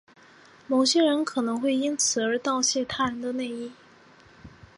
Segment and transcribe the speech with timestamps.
[0.65, 3.71] 某些人可能会因此而窃盗他人的内衣。